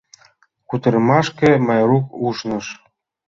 Кутырымашке 0.69 1.49
Майрук 1.67 2.05
ушныш. 2.27 2.65